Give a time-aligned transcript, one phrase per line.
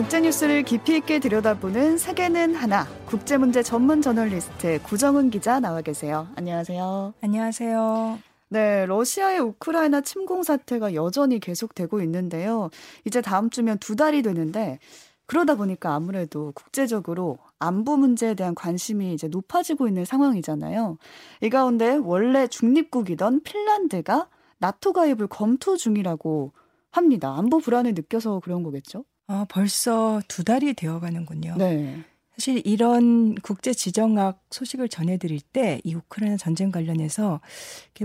[0.00, 6.26] 국제 뉴스를 깊이 있게 들여다보는 세계는 하나 국제 문제 전문 저널리스트 구정은 기자 나와 계세요.
[6.36, 7.12] 안녕하세요.
[7.20, 8.18] 안녕하세요.
[8.48, 12.70] 네, 러시아의 우크라이나 침공 사태가 여전히 계속되고 있는데요.
[13.04, 14.78] 이제 다음 주면 두 달이 되는데
[15.26, 20.96] 그러다 보니까 아무래도 국제적으로 안보 문제에 대한 관심이 이제 높아지고 있는 상황이잖아요.
[21.42, 24.30] 이 가운데 원래 중립국이던 핀란드가
[24.60, 26.52] 나토 가입을 검토 중이라고
[26.90, 27.34] 합니다.
[27.36, 29.04] 안보 불안을 느껴서 그런 거겠죠?
[29.32, 31.54] 아, 벌써 두 달이 되어 가는군요.
[31.56, 32.02] 네.
[32.34, 37.40] 사실 이런 국제 지정학 소식을 전해드릴 때 이 우크라이나 전쟁 관련해서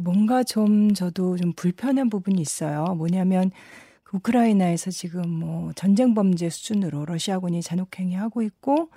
[0.03, 2.83] 뭔가 좀 저도 좀 불편한 부분이 있어요.
[2.95, 3.49] 뭐냐면
[4.03, 8.89] 그 우크라이나에서 지금 뭐 전쟁 범죄 수준으로 러시아군이 잔혹행위 하고 있고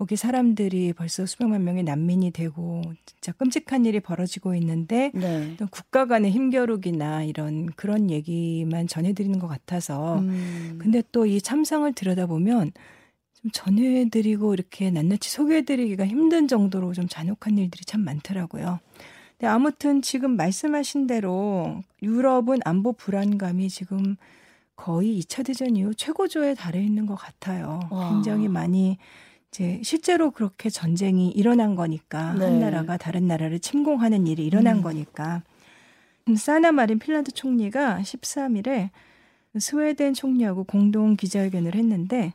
[0.00, 5.58] 거기 사람들이 벌써 수백만 명의 난민이 되고 진짜 끔찍한 일이 벌어지고 있는데 네.
[5.70, 10.78] 국가 간의 힘겨루기나 이런 그런 얘기만 전해드리는 것 같아서 음.
[10.80, 12.72] 근데 또 이 참상을 들여다보면
[13.34, 18.80] 좀 전해드리고 이렇게 낱낱이 소개해드리기가 힘든 정도로 좀 잔혹한 일들이 참 많더라고요.
[19.32, 24.16] 근데 아무튼 지금 말씀하신 대로 유럽은 안보 불안감이 지금
[24.76, 27.80] 거의 2차 대전 이후 최고조에 달해 있는 것 같아요.
[27.90, 28.08] 와.
[28.14, 28.96] 굉장히 많이
[29.52, 32.44] 이제 실제로 그렇게 전쟁이 일어난 거니까 네.
[32.44, 34.82] 한 나라가 다른 나라를 침공하는 일이 일어난 음.
[34.82, 35.42] 거니까
[36.36, 38.90] 사나 마린 핀란드 총리가 13일에
[39.58, 42.32] 스웨덴 총리하고 공동 기자회견을 했는데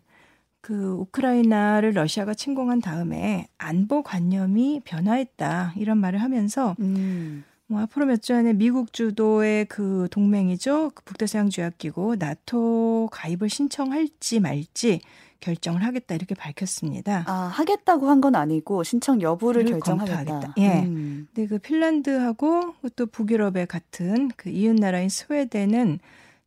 [0.59, 7.45] 그 우크라이나를 러시아가 침공한 다음에 안보 관념이 변화했다 이런 말을 하면서 음.
[7.67, 14.41] 뭐 앞으로 몇 주 안에 미국 주도의 그 동맹이죠 그 북대서양 조약기구 나토 가입을 신청할지
[14.41, 14.99] 말지
[15.45, 17.23] 결정을 하겠다 이렇게 밝혔습니다.
[17.27, 20.53] 아 하겠다고 한 건 아니고 신청 여부를 결정하겠다.
[20.57, 20.81] 예.
[20.83, 21.27] 음.
[21.33, 25.99] 근데 그 핀란드하고 또 북유럽의 같은 그 이웃 나라인 스웨덴은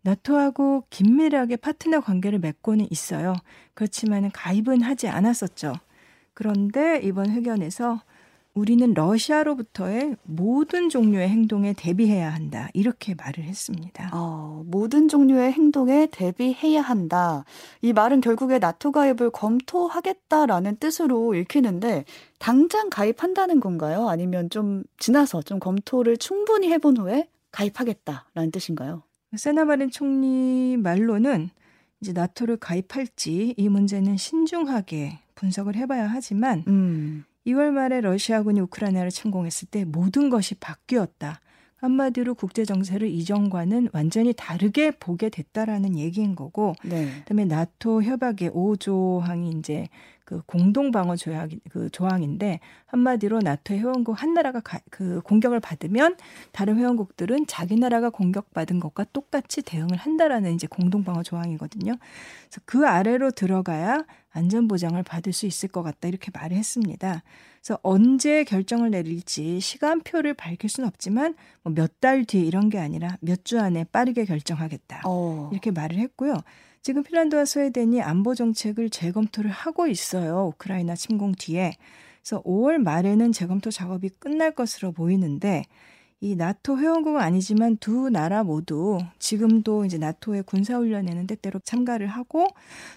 [0.03, 3.35] 나토하고 긴밀하게 파트너 관계를 맺고는 있어요.
[3.75, 5.75] 그렇지만 가입은 하지 않았었죠.
[6.35, 8.01] 그런데 이번 회견에서
[8.59, 12.69] 우리는 러시아로부터의 모든 종류의 행동에 대비해야 한다.
[12.75, 14.11] 이렇게 말을 했습니다.
[14.13, 17.45] 어, 모든 종류의 행동에 대비해야 한다.
[17.83, 22.05] 이 말은 결국에 나토 가입을 검토하겠다라는 뜻으로 읽히는데
[22.41, 24.09] 당장 가입한다는 건가요?
[24.09, 29.03] 아니면 좀 지나서 좀 검토를 충분히 해본 후에 가입하겠다라는 뜻인가요?
[29.37, 31.51] 세나마린 총리 말로는
[32.01, 37.25] 이제 나토를 가입할지 이 문제는 신중하게 분석을 해봐야 하지만 음.
[37.49, 41.41] 2월 말에 러시아군이 우크라이나를 침공했을 때 모든 것이 바뀌었다.
[41.77, 47.09] 한마디로 국제 정세를 이전과는 완전히 다르게 보게 됐다라는 얘기인 거고 네.
[47.21, 49.89] 그다음에 나토 협약의 5조항이 이제
[50.29, 56.17] 그 공동 방어 조약 그 조항인데 한마디로 나토 회원국 한 나라가 가, 그 공격을 받으면
[56.53, 61.95] 다른 회원국들은 자기 나라가 공격받은 것과 똑같이 대응을 한다라는 이제 공동 방어 조항이거든요.
[61.95, 67.23] 그래서 그 아래로 들어가야 안전 보장을 받을 수 있을 것 같다 이렇게 말을 했습니다.
[67.63, 73.17] 그래서 언제 결정을 내릴지 시간표를 밝힐 수는 없지만 뭐 몇 달 뒤 이런 게 아니라
[73.23, 75.49] 몇 주 안에 빠르게 결정하겠다 어.
[75.53, 76.35] 이렇게 말을 했고요.
[76.89, 80.47] 지금 핀란드와 스웨덴이 안보 정책을 재검토를 하고 있어요.
[80.55, 81.77] 우크라이나 침공 뒤에.
[82.23, 85.65] 그래서 5월 말에는 재검토 작업이 끝날 것으로 보이는데
[86.21, 92.49] 이 나토 회원국은 아니지만 두 나라 모두 지금도 이제 나토의 군사훈련에는 때때로 참가를 하고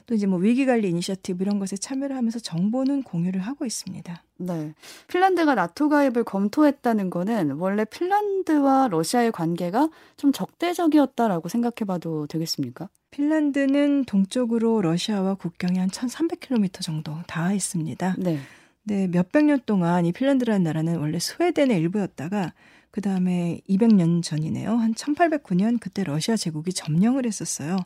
[0.07, 4.23] 또 이제 뭐 위기관리 이니셔티브 이런 것에 참여를 하면서 정보는 공유를 하고 있습니다.
[4.37, 4.73] 네.
[5.07, 12.89] 핀란드가 나토 가입을 검토했다는 거는 원래 핀란드와 러시아의 관계가 좀 적대적이었다라고 생각해 봐도 되겠습니까?
[13.11, 18.15] 핀란드는 동쪽으로 러시아와 국경이 한 1,300km 정도 닿아 있습니다.
[18.17, 18.39] 네.
[18.83, 22.53] 네, 몇백 년 동안 이 핀란드라는 나라는 원래 스웨덴의 일부였다가
[22.91, 24.75] 그 다음에 200년 전이네요.
[24.75, 27.77] 한 1809년 그때 러시아 제국이 점령을 했었어요.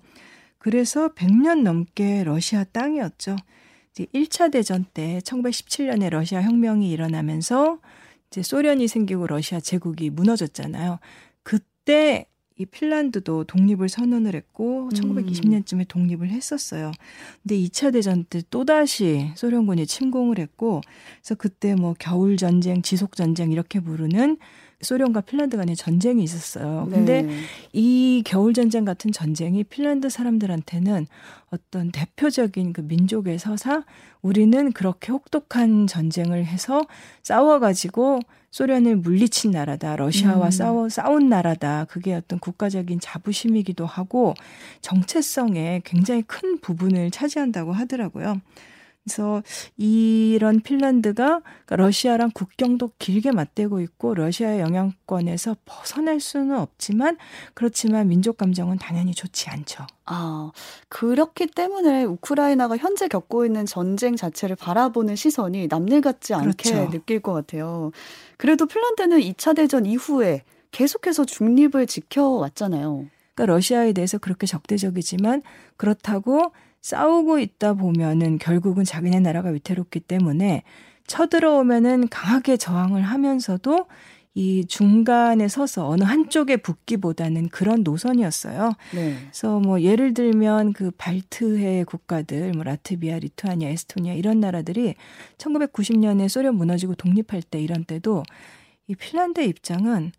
[0.57, 3.35] 그래서 100년 넘게 러시아 땅이었죠.
[3.91, 7.79] 이제 1차 대전 때 1917년에 러시아 혁명이 일어나면서
[8.29, 10.99] 이제 소련이 생기고 러시아 제국이 무너졌잖아요.
[11.43, 12.25] 그때
[12.57, 15.85] 이 핀란드도 독립을 선언을 했고 1920년쯤에 음.
[15.87, 16.91] 독립을 했었어요.
[17.43, 20.81] 근데 2차 대전 때 또다시 소련군이 침공을 했고
[21.21, 24.37] 그래서 그때 뭐 겨울 전쟁, 지속 전쟁 이렇게 부르는
[24.85, 26.87] 소련과 핀란드 간의 전쟁이 있었어요.
[26.89, 27.35] 근데 네.
[27.73, 31.07] 이 겨울 전쟁 같은 전쟁이 핀란드 사람들한테는
[31.51, 33.83] 어떤 대표적인 그 민족의 서사
[34.21, 36.85] 우리는 그렇게 혹독한 전쟁을 해서
[37.21, 38.19] 싸워 가지고
[38.51, 39.97] 소련을 물리친 나라다.
[39.97, 40.51] 러시아와 음.
[40.51, 41.85] 싸워 싸운 나라다.
[41.89, 44.33] 그게 어떤 국가적인 자부심이기도 하고
[44.79, 48.39] 정체성에 굉장히 큰 부분을 차지한다고 하더라고요.
[49.05, 49.43] 그래서
[49.77, 57.17] 이런 핀란드가 그러니까 러시아랑 국경도 길게 맞대고 있고 러시아의 영향권에서 벗어날 수는 없지만
[57.53, 59.85] 그렇지만 민족 감정은 당연히 좋지 않죠.
[60.05, 60.51] 아,
[60.89, 66.89] 그렇기 때문에 우크라이나가 현재 겪고 있는 전쟁 자체를 바라보는 시선이 남일 같지 않게 그렇죠.
[66.89, 67.91] 느낄 것 같아요.
[68.37, 73.05] 그래도 핀란드는 2차 대전 이후에 계속해서 중립을 지켜왔잖아요.
[73.35, 75.43] 그러니까 러시아에 대해서 그렇게 적대적이지만
[75.77, 76.51] 그렇다고
[76.85, 80.61] 싸우고 있다 보면은 결국은 자기네 나라가 위태롭기 때문에
[81.07, 83.87] 쳐들어오면은 강하게 저항을 하면서도
[84.35, 88.73] 이 중간에 서서 어느 한쪽에 붙기보다는 그런 노선이었어요.
[88.93, 89.15] 네.
[89.19, 94.93] 그래서 뭐 예를 들면 그 발트해 국가들, 뭐 라트비아, 리투아니아, 에스토니아 이런 나라들이
[95.39, 98.21] 1990년에 소련 무너지고 독립할 때 이런 때도
[98.87, 100.11] 이 핀란드의 입장은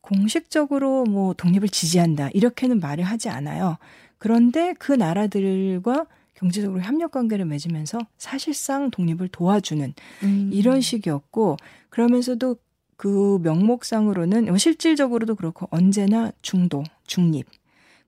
[0.00, 3.76] 공식적으로 뭐 독립을 지지한다 이렇게는 말을 하지 않아요.
[4.24, 9.92] 그런데 그 나라들과 경제적으로 협력 관계를 맺으면서 사실상 독립을 도와주는
[10.22, 10.50] 음.
[10.50, 11.58] 이런 식이었고
[11.90, 12.56] 그러면서도
[12.96, 17.44] 그 명목상으로는 뭐 실질적으로도 그렇고 언제나 중도 중립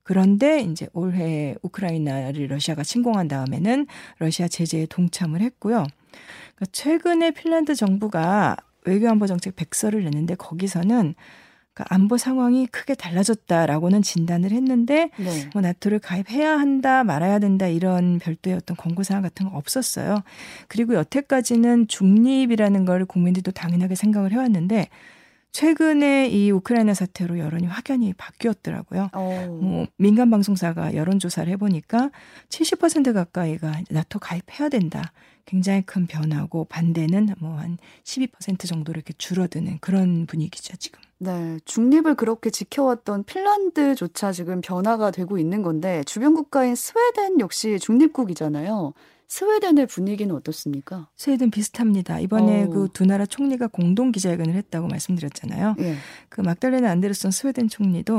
[0.04, 3.86] 그런데 이제 올해 우크라이나를 러시아가 침공한 다음에는
[4.16, 5.84] 러시아 제재에 동참을 했고요.
[6.54, 11.14] 그러니까 최근에 핀란드 정부가 외교안보 정책 백서를 냈는데 거기서는
[11.76, 15.50] 그러니까 안보 상황이 크게 달라졌다라고는 진단을 했는데 네.
[15.52, 20.22] 뭐 나토를 가입해야 한다 말아야 된다 이런 별도의 어떤 권고 사항 같은 거 없었어요.
[20.68, 24.88] 그리고 여태까지는 중립이라는 걸 국민들도 당연하게 생각을 해왔는데
[25.52, 29.10] 최근에 이 우크라이나 사태로 여론이 확연히 바뀌었더라고요.
[29.12, 29.58] 어.
[29.60, 32.10] 뭐 민간 방송사가 여론 조사를 해보니까
[32.48, 35.12] 70% 가까이가 나토 가입해야 된다.
[35.44, 41.00] 굉장히 큰 변화고 반대는 뭐 한 12% 정도로 이렇게 줄어드는 그런 분위기죠 지금.
[41.18, 48.92] 네, 중립을 그렇게 지켜왔던 핀란드조차 지금 변화가 되고 있는 건데 주변 국가인 스웨덴 역시 중립국이잖아요.
[49.28, 51.08] 스웨덴의 분위기는 어떻습니까?
[51.16, 52.20] 스웨덴 비슷합니다.
[52.20, 55.74] 이번에 그 두 나라 총리가 공동 기자회견을 했다고 말씀드렸잖아요.
[55.80, 55.96] 예.
[56.28, 58.16] 그 막달레나 안데르슨 스웨덴 총리도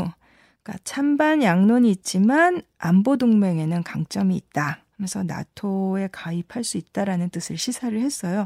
[0.63, 4.83] 그러니까 찬반 양론이 있지만 안보 동맹에는 강점이 있다.
[4.97, 8.43] 그래서 나토에 가입할 수 있다라는 뜻을 시사를 했어요.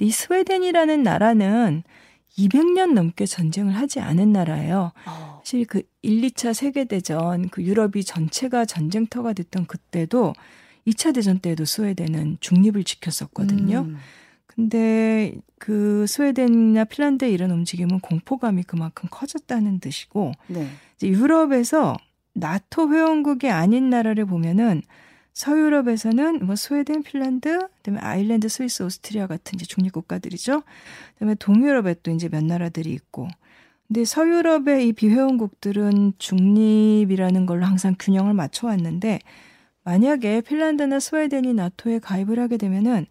[0.00, 1.84] 이 스웨덴이라는 나라는
[2.38, 4.92] 200년 넘게 전쟁을 하지 않은 나라예요.
[5.06, 5.40] 어.
[5.44, 10.34] 사실 그 1, 2차 세계대전 그 유럽이 전체가 전쟁터가 됐던 그때도
[10.86, 13.80] 2차 대전 때도 스웨덴은 중립을 지켰었거든요.
[13.80, 13.96] 음.
[14.46, 20.68] 근데 그 스웨덴이나 핀란드의 이런 움직임은 공포감이 그만큼 커졌다는 뜻이고 네.
[20.96, 21.96] 이제 유럽에서
[22.34, 24.82] 나토 회원국이 아닌 나라를 보면은
[25.34, 30.62] 서유럽에서는 뭐 스웨덴, 핀란드, 그다음에 아일랜드, 스위스, 오스트리아 같은 이제 중립 국가들이죠.
[31.14, 33.28] 그다음에 동유럽에 또 이제 몇 나라들이 있고.
[33.88, 39.18] 근데 서유럽의 이 비회원국들은 중립이라는 걸로 항상 균형을 맞춰 왔는데
[39.82, 43.06] 만약에 핀란드나 스웨덴이 나토에 가입을 하게 되면은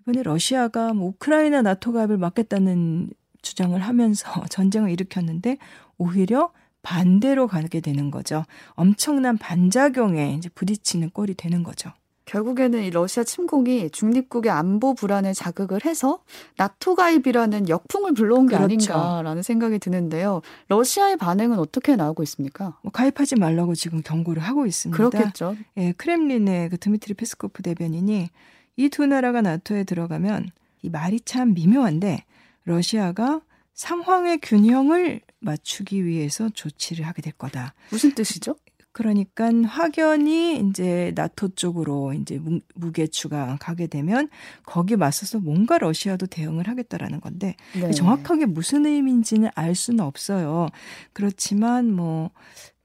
[0.00, 3.10] 이번에 러시아가 뭐 우크라이나 나토 가입을 막겠다는
[3.42, 5.58] 주장을 하면서 전쟁을 일으켰는데
[5.98, 6.52] 오히려
[6.84, 8.44] 반대로 가게 되는 거죠.
[8.74, 11.90] 엄청난 반작용에 이제 부딪히는 꼴이 되는 거죠.
[12.26, 16.20] 결국에는 이 러시아 침공이 중립국의 안보 불안을 자극을 해서
[16.56, 18.94] 나토 가입이라는 역풍을 불러온 게 그렇죠.
[18.94, 20.40] 아닌가라는 생각이 드는데요.
[20.68, 22.78] 러시아의 반응은 어떻게 나오고 있습니까?
[22.82, 24.96] 뭐 가입하지 말라고 지금 경고를 하고 있습니다.
[25.10, 25.56] 그렇겠죠.
[25.76, 28.30] 예, 크렘린의 그 드미트리 페스코프 대변인이
[28.76, 30.50] 이 두 나라가 나토에 들어가면
[30.82, 32.24] 이 말이 참 미묘한데
[32.64, 33.42] 러시아가
[33.74, 37.74] 상황의 균형을 맞추기 위해서 조치를 하게 될 거다.
[37.90, 38.56] 무슨 뜻이죠?
[38.94, 42.40] 그러니까 확연히 이제 나토 쪽으로 이제
[42.76, 44.28] 무게추가 가게 되면
[44.64, 47.90] 거기 맞서서 뭔가 러시아도 대응을 하겠다라는 건데 네.
[47.90, 50.68] 정확하게 무슨 의미인지는 알 수는 없어요.
[51.12, 52.30] 그렇지만 뭐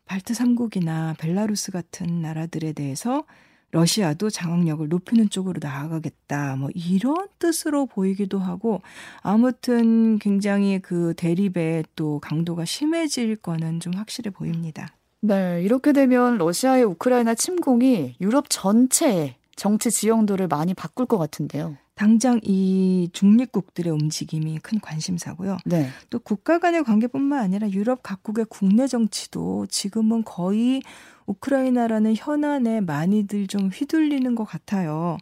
[0.05, 3.25] 발트 3국이나 벨라루스 같은 나라들에 대해서
[3.71, 6.55] 러시아도 장악력을 높이는 쪽으로 나아가겠다.
[6.55, 8.81] 뭐 이런 뜻으로 보이기도 하고
[9.21, 14.87] 아무튼 굉장히 그 대립의 또 강도가 심해질 거는 좀 확실해 보입니다.
[15.21, 21.75] 네, 이렇게 되면 러시아의 우크라이나 침공이 유럽 전체의 정치 지형도를 많이 바꿀 것 같은데요.
[21.93, 25.57] 당장 이 중립국들의 움직임이 큰 관심사고요.
[25.65, 25.89] 네.
[26.09, 30.81] 또 국가 간의 관계뿐만 아니라 유럽 각국의 국내 정치도 지금은 거의
[31.25, 35.17] 우크라이나라는 현안에 많이들 좀 휘둘리는 것 같아요.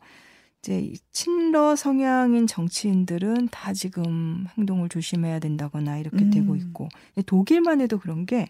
[0.62, 6.30] 이제 친러 성향인 정치인들은 다 지금 행동을 조심해야 된다거나 이렇게 음.
[6.30, 6.90] 되고 있고
[7.26, 8.50] 독일만 해도 그런 게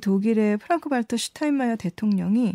[0.00, 2.54] 독일의 프랑크 발터 슈타인마이어 대통령이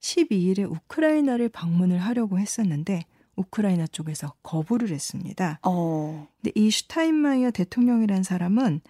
[0.00, 3.02] 12일에 우크라이나를 방문을 하려고 했었는데
[3.36, 5.60] 우크라이나 쪽에서 거부를 했습니다.
[5.62, 6.28] 어.
[6.40, 8.80] 근데 이 슈타인마이어 대통령이라는 사람은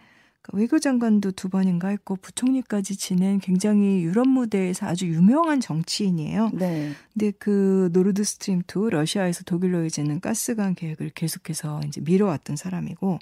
[0.53, 6.51] 외교장관도 두 번인가 했고 부총리까지 지낸 굉장히 유럽 무대에서 아주 유명한 정치인이에요.
[6.55, 6.93] 네.
[7.13, 13.19] 근데 그 노르드 스트림 2 러시아에서 독일로 이제는 가스관 계획을 계속해서 이제 미뤄왔던 사람이고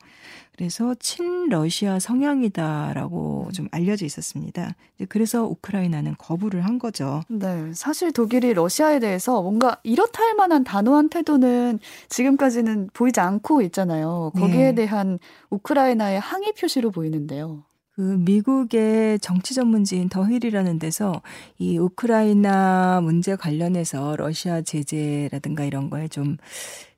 [0.57, 4.75] 그래서 친러시아 성향이다라고 좀 알려져 있었습니다.
[5.09, 7.23] 그래서 우크라이나는 거부를 한 거죠.
[7.29, 7.73] 네.
[7.75, 14.33] 사실 독일이 러시아에 대해서 뭔가 이렇다 할 만한 단호한 태도는 지금까지는 보이지 않고 있잖아요.
[14.35, 14.75] 거기에 네.
[14.75, 15.19] 대한
[15.51, 17.65] 우크라이나의 항의 표시로 보이는데요.
[17.93, 21.23] 그 미국의 정치 전문지인 더힐이라는 데서
[21.59, 26.37] 이 우크라이나 문제 관련해서 러시아 제재라든가 이런 거에 좀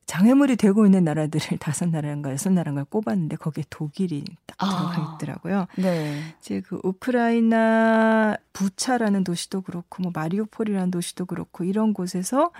[0.08, 5.66] 장애물이 되고 있는 나라들을 다섯 나라인가 여섯 나라인가 꼽았는데 거기에 독일이 딱 아, 들어가 있더라고요.
[5.76, 6.18] 네.
[6.40, 12.50] 이제 그 우크라이나 부차라는 도시도 그렇고 뭐 마리오폴이라는 도시도 그렇고 이런 곳에서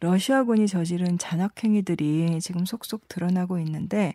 [0.00, 4.14] 러시아군이 저지른 잔악행위들이 지금 속속 드러나고 있는데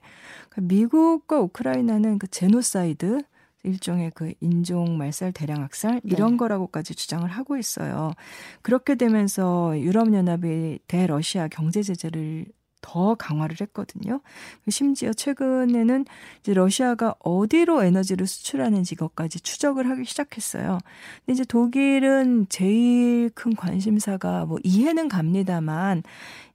[0.49, 3.23] 그 미국과 우크라이나는 그 제노사이드
[3.63, 6.37] 일종의 그 인종 말살 대량 학살 이런 네.
[6.37, 8.11] 거라고까지 주장을 하고 있어요.
[8.61, 12.47] 그렇게 되면서 유럽 연합이 대러시아 경제 제재를
[12.81, 14.21] 더 강화를 했거든요.
[14.69, 16.05] 심지어 최근에는
[16.39, 20.79] 이제 러시아가 어디로 에너지를 수출하는지 이것까지 추적을 하기 시작했어요.
[21.25, 26.03] 근데 이제 독일은 제일 큰 관심사가 뭐 이해는 갑니다만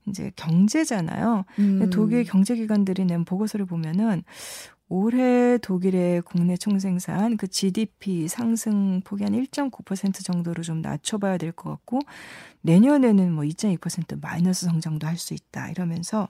[0.07, 1.45] 이제 경제잖아요.
[1.59, 1.89] 음.
[1.89, 4.23] 독일 경제기관들이 낸 보고서를 보면은
[4.89, 11.69] 올해 독일의 국내 총생산 그 GDP 상승 폭이 한 1.9% 정도로 좀 낮춰봐야 될 것
[11.71, 11.99] 같고
[12.61, 16.27] 내년에는 뭐 2.2% 마이너스 성장도 할 수 있다 이러면서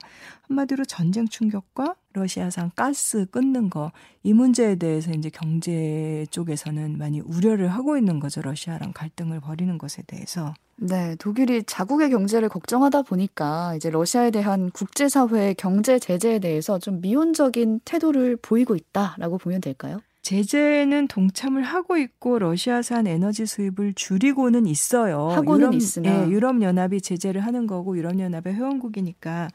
[0.48, 3.90] 한마디로 전쟁 충격과 러시아산 가스 끊는 거
[4.28, 10.02] 이 문제에 대해서 이제 경제 쪽에서는 많이 우려를 하고 있는 거죠 러시아랑 갈등을 벌이는 것에
[10.06, 10.52] 대해서.
[10.76, 17.80] 네, 독일이 자국의 경제를 걱정하다 보니까 이제 러시아에 대한 국제사회의 경제 제재에 대해서 좀 미온적인
[17.86, 20.00] 태도를 보이고 있다라고 보면 될까요?
[20.28, 25.28] 제재는 동참을 하고 있고 러시아산 에너지 수입을 줄이고는 있어요.
[25.28, 29.48] 하고는 유럽, 있으나 예, 유럽 연합이 제재를 하는 거고 유럽 연합의 회원국이니까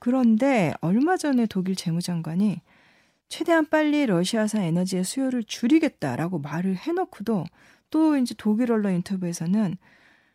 [0.00, 2.60] 그런데 얼마 전에 독일 재무장관이
[3.28, 7.44] 최대한 빨리 러시아산 에너지의 수요를 줄이겠다라고 말을 해놓고도
[7.90, 9.76] 또 이제 독일 언론 인터뷰에서는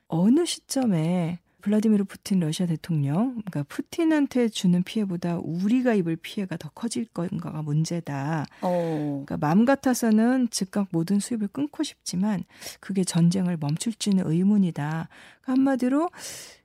[0.07, 7.05] 어느 시점에 블라디미르 푸틴 러시아 대통령, 그러니까 푸틴한테 주는 피해보다 우리가 입을 피해가 더 커질
[7.05, 8.45] 건가가 문제다.
[8.61, 9.23] 어.
[9.25, 12.43] 그러니까 마음 같아서는 즉각 모든 수입을 끊고 싶지만
[12.81, 15.07] 그게 전쟁을 멈출지는 의문이다.
[15.41, 16.09] 그러니까 한마디로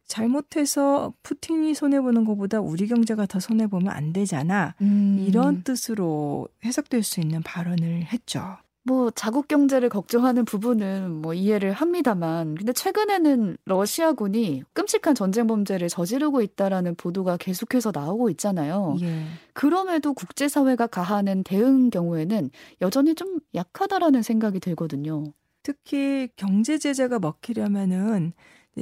[0.04, 4.74] 잘못해서 푸틴이 손해 보는 것보다 우리 경제가 더 손해 보면 안 되잖아.
[4.80, 5.24] 음.
[5.28, 8.56] 이런 뜻으로 해석될 수 있는 발언을 했죠.
[8.88, 16.40] 뭐 자국 경제를 걱정하는 부분은 뭐 이해를 합니다만 근데 최근에는 러시아군이 끔찍한 전쟁 범죄를 저지르고
[16.40, 18.96] 있다라는 보도가 계속해서 나오고 있잖아요.
[19.02, 19.24] 예.
[19.52, 25.24] 그럼에도 국제 사회가 가하는 대응 경우에는 여전히 좀 약하다라는 생각이 들거든요.
[25.62, 28.32] 특히 경제 제재가 먹히려면은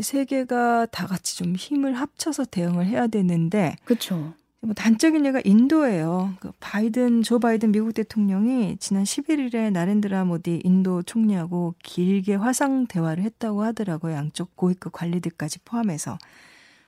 [0.00, 4.34] 세계가 다 같이 좀 힘을 합쳐서 대응을 해야 되는데 그렇죠.
[4.62, 6.34] 뭐 단적인 예가 인도예요.
[6.40, 13.22] 그 바이든 조 바이든 미국 대통령이 지난 11일에 나렌드라 모디 인도 총리하고 길게 화상 대화를
[13.22, 14.14] 했다고 하더라고요.
[14.14, 16.18] 양쪽 고위급 관리들까지 포함해서.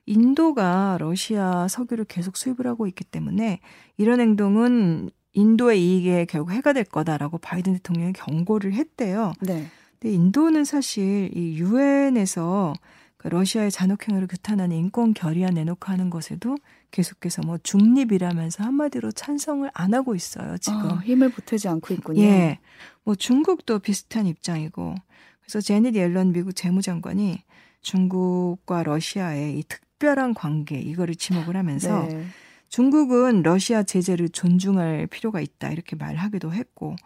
[0.06, 3.60] 인도가 러시아 석유를 계속 수입을 하고 있기 때문에
[3.98, 9.34] 이런 행동은 인도의 이익에 결국 해가 될 거다라고 바이든 대통령이 경고를 했대요.
[9.42, 9.66] 네.
[10.00, 12.72] 근데 인도는 사실 이 유엔에서
[13.18, 16.56] 그 러시아의 잔혹행위를 규탄하는 인권 결의안 내놓고 하는 것에도
[16.90, 20.90] 계속해서 뭐 중립이라면서 한마디로 찬성을 안 하고 있어요, 지금.
[20.90, 22.22] 아, 힘을 보태지 않고 있군요.
[22.22, 22.58] 예.
[23.04, 24.94] 뭐 중국도 비슷한 입장이고.
[25.40, 27.42] 그래서 제닛 옐런 미국 재무장관이
[27.80, 32.26] 중국과 러시아의 이 특별한 관계 이거를 지목을 하면서 네.
[32.68, 36.96] 중국은 러시아 제재를 존중할 필요가 있다 이렇게 말하기도 했고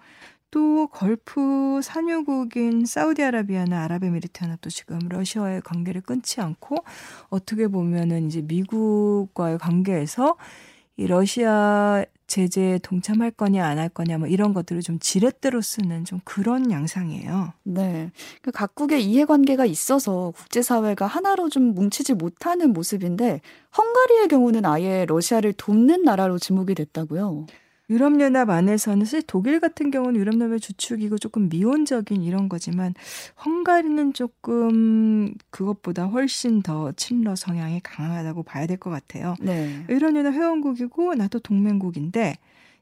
[0.52, 6.76] 또 걸프 산유국인 사우디아라비아나 아랍에미리트 연합도 지금 러시아와의 관계를 끊지 않고
[7.30, 10.36] 어떻게 보면은 이제 미국과의 관계에서
[10.98, 16.20] 이 러시아 제재에 동참할 거냐 안 할 거냐 뭐 이런 것들을 좀 지렛대로 쓰는 좀
[16.24, 17.54] 그런 양상이에요.
[17.64, 18.10] 네.
[18.42, 23.40] 그 각국의 이해관계가 있어서 국제사회가 하나로 좀 뭉치지 못하는 모습인데
[23.76, 27.46] 헝가리의 경우는 아예 러시아를 돕는 나라로 지목이 됐다고요.
[27.92, 32.94] 유럽연합 안에서는 사실 독일 같은 경우는 유럽연합의 주축이고 조금 미온적인 이런 거지만
[33.44, 39.34] 헝가리는 조금 그것보다 훨씬 더 친러 성향이 강하다고 봐야 될 것 같아요.
[39.40, 39.84] 네.
[39.90, 42.36] 유럽연합 회원국이고 나도 동맹국인데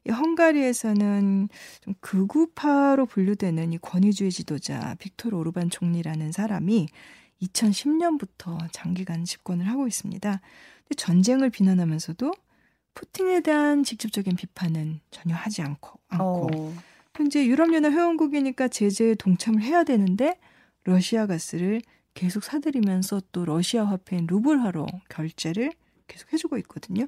[0.07, 1.49] 이 헝가리에서는
[1.81, 6.87] 좀 극우파로 분류되는 이 권위주의 지도자 빅토르 오르반 총리라는 사람이
[7.41, 10.41] 2010년부터 장기간 집권을 하고 있습니다.
[10.97, 12.31] 전쟁을 비난하면서도
[12.93, 16.73] 푸틴에 대한 직접적인 비판은 전혀 하지 않고 않고 어.
[17.25, 20.39] 이제 유럽연합 회원국이니까 제재에 동참을 해야 되는데
[20.83, 21.81] 러시아 가스를
[22.13, 25.71] 계속 사들이면서 또 러시아 화폐인 루블화로 결제를
[26.07, 27.07] 계속 해주고 있거든요.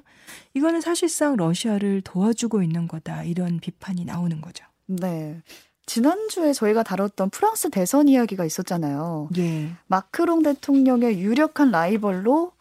[0.54, 4.64] 이거는 사실상 러시아를 도와주고 있는 거다 이런 비판이 나오는 거죠.
[4.86, 5.42] 네.
[5.86, 9.28] 지난주에 저희가 다뤘던 프랑스 대선 이야기가 있었잖아요.
[9.36, 9.70] 예.
[9.86, 12.52] 마크롱 대통령의 유력한 라이벌로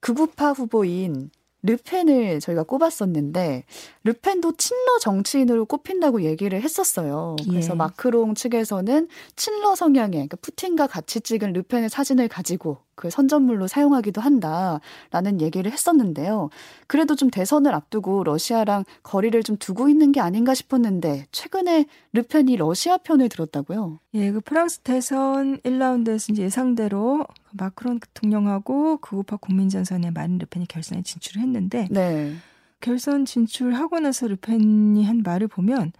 [0.00, 1.30] 극우파 후보인
[1.62, 3.64] 르펜을 저희가 꼽았었는데
[4.04, 7.36] 르펜도 친러 정치인으로 꼽힌다고 얘기를 했었어요.
[7.48, 7.76] 그래서 예.
[7.76, 15.40] 마크롱 측에서는 친러 성향의 그러니까 푸틴과 같이 찍은 르펜의 사진을 가지고 그 선전물로 사용하기도 한다라는
[15.40, 16.50] 얘기를 했었는데요.
[16.86, 22.96] 그래도 좀 대선을 앞두고 러시아랑 거리를 좀 두고 있는 게 아닌가 싶었는데 최근에 르펜이 러시아
[22.98, 24.00] 편을 들었다고요?
[24.14, 31.02] 예, 그 프랑스 대선 1라운드에서 이제 예상대로 마크론 대통령하고 그 우파 국민전선의 마린 르펜이 결선에
[31.02, 32.34] 진출을 했는데 네.
[32.80, 35.92] 결선 진출하고 나서 르펜이 한 말을 보면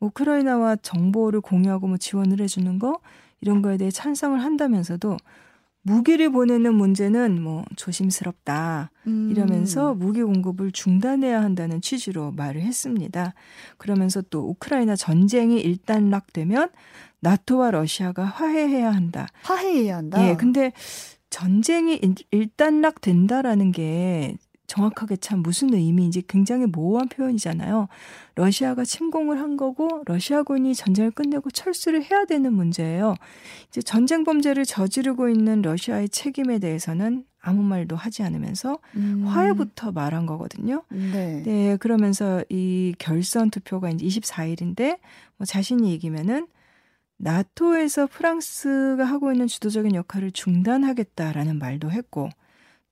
[0.00, 3.00] 우크라이나와 정보를 공유하고 뭐 지원을 해주는 거
[3.40, 5.16] 이런 거에 대해 찬성을 한다면서도
[5.84, 9.28] 무기를 보내는 문제는 뭐 조심스럽다 음.
[9.30, 13.34] 이러면서 무기 공급을 중단해야 한다는 취지로 말을 했습니다.
[13.76, 16.70] 그러면서 또 우크라이나 전쟁이 일단락되면
[17.20, 19.28] 나토와 러시아가 화해해야 한다.
[19.42, 20.26] 화해해야 한다.
[20.26, 20.72] 예, 근데
[21.28, 22.00] 전쟁이
[22.30, 27.88] 일단락된다라는 게 정확하게 참 무슨 의미인지 굉장히 모호한 표현이잖아요.
[28.34, 33.14] 러시아가 침공을 한 거고 러시아군이 전쟁을 끝내고 철수를 해야 되는 문제예요.
[33.68, 39.24] 이제 전쟁 범죄를 저지르고 있는 러시아의 책임에 대해서는 아무 말도 하지 않으면서 음.
[39.26, 40.82] 화해부터 말한 거거든요.
[40.88, 41.42] 네.
[41.44, 41.76] 네.
[41.76, 44.98] 그러면서 이 결선 투표가 이제 24일인데
[45.36, 46.46] 뭐 자신이 이기면은
[47.18, 52.30] 나토에서 프랑스가 하고 있는 주도적인 역할을 중단하겠다라는 말도 했고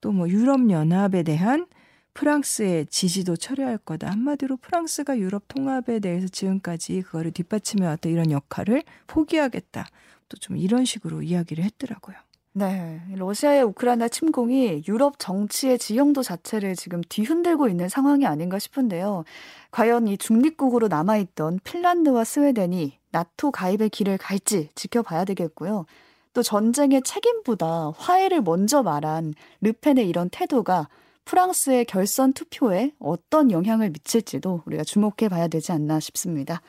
[0.03, 1.67] 또 뭐 유럽 연합에 대한
[2.15, 4.11] 프랑스의 지지도 철회할 거다.
[4.11, 9.87] 한마디로 프랑스가 유럽 통합에 대해서 지금까지 그거를 뒷받침해 왔던 이런 역할을 포기하겠다.
[10.29, 12.17] 또 좀 이런 식으로 이야기를 했더라고요.
[12.55, 13.01] 네.
[13.17, 19.25] 러시아의 우크라이나 침공이 유럽 정치의 지형도 자체를 지금 뒤흔들고 있는 상황이 아닌가 싶은데요.
[19.71, 25.87] 과연 이 중립국으로 남아있던 핀란드와 스웨덴이 나토 가입의 길을 갈지 지켜봐야 되겠고요.
[26.33, 30.89] 또 전쟁의 책임보다 화해를 먼저 말한 르펜의 이런 태도가
[31.25, 36.61] 프랑스의 결선 투표에 어떤 영향을 미칠지도 우리가 주목해 봐야 되지 않나 싶습니다.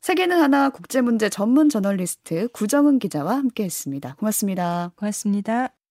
[0.00, 4.16] 세계는 하나 국제문제 전문 저널리스트 구정은 기자와 함께 했습니다.
[4.18, 4.92] 고맙습니다.
[4.96, 5.81] 고맙습니다.